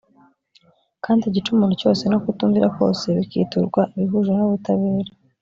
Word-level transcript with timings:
kandi 1.03 1.23
igicumuro 1.25 1.73
cyose 1.81 2.03
no 2.11 2.17
kutumvira 2.23 2.67
kose 2.77 3.05
bikiturwa 3.17 3.81
ibihuje 3.95 4.31
n 4.35 4.39
ubutabera 4.47 5.11